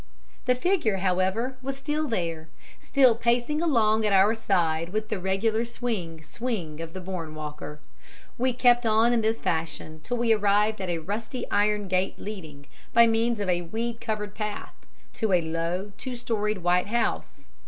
[0.45, 2.47] The figure, however, was still there,
[2.79, 7.79] still pacing along at our side with the regular swing, swing of the born walker.
[8.35, 12.65] We kept on in this fashion till we arrived at a rusty iron gate leading,
[12.93, 14.73] by means of a weed covered path,
[15.13, 17.45] to a low, two storied white house.